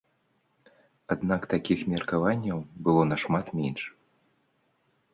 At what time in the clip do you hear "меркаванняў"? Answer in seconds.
1.93-2.57